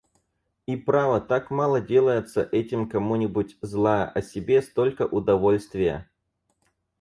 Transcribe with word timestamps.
И 0.65 0.75
право, 0.77 1.21
так 1.21 1.51
мало 1.51 1.79
делается 1.79 2.41
этим 2.41 2.89
кому-нибудь 2.89 3.59
зла, 3.61 4.09
а 4.11 4.23
себе 4.23 4.63
столько 4.63 5.03
удовольствия... 5.05 6.09